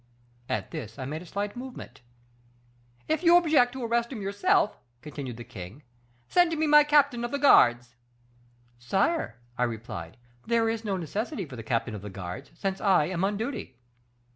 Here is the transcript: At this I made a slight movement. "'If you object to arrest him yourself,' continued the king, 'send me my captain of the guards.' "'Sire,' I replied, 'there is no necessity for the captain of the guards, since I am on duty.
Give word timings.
At 0.49 0.71
this 0.71 0.97
I 0.97 1.05
made 1.05 1.21
a 1.21 1.27
slight 1.27 1.55
movement. 1.55 2.01
"'If 3.07 3.21
you 3.21 3.37
object 3.37 3.73
to 3.73 3.83
arrest 3.83 4.11
him 4.11 4.19
yourself,' 4.19 4.79
continued 5.03 5.37
the 5.37 5.43
king, 5.43 5.83
'send 6.27 6.57
me 6.57 6.65
my 6.65 6.83
captain 6.83 7.23
of 7.23 7.29
the 7.29 7.37
guards.' 7.37 7.93
"'Sire,' 8.79 9.35
I 9.59 9.63
replied, 9.63 10.17
'there 10.47 10.69
is 10.69 10.83
no 10.83 10.97
necessity 10.97 11.45
for 11.45 11.55
the 11.55 11.61
captain 11.61 11.93
of 11.93 12.01
the 12.01 12.09
guards, 12.09 12.49
since 12.55 12.81
I 12.81 13.05
am 13.09 13.23
on 13.23 13.37
duty. 13.37 13.77